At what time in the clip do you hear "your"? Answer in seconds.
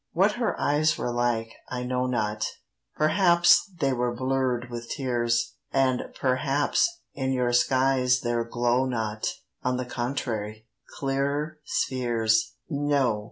7.33-7.53